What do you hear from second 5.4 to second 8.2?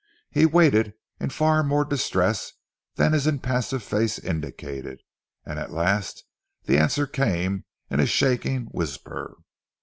and at last the answer came in a